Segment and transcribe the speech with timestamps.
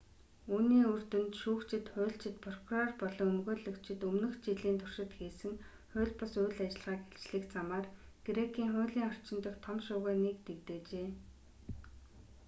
[0.53, 5.53] үүний үр дүнд шүүгчид хуульчид прокурор болон өмгөөлөгчид өмнөх жилийн туршид хийсэн
[5.91, 7.85] хууль бус үйл ажиллагааг илчлэх замаар
[8.27, 11.09] грекийн хуулийн орчин дахь том шуугианыг дэгдээжээ